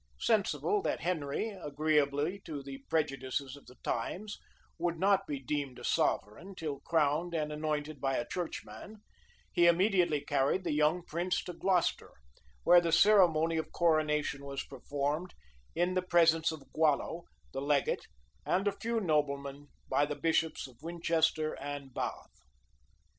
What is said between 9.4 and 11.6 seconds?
he immediately carried the young prince to